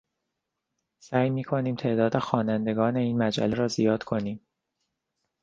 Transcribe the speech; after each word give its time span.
سعی 0.99 1.29
میکنیم 1.29 1.75
تعداد 1.75 2.17
خوانندگان 2.19 2.95
این 2.97 3.17
مجله 3.17 3.55
را 3.55 3.67
زیاد 3.67 4.03
کنیم. 4.03 4.41